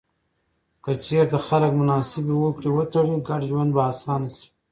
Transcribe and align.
که 0.83 0.91
چیرته 1.05 1.37
خلک 1.47 1.71
مناسبې 1.81 2.33
هوکړې 2.41 2.69
وتړي، 2.73 3.15
ګډ 3.27 3.41
ژوند 3.49 3.71
به 3.75 3.81
اسانه 3.91 4.29
سي. 4.35 4.47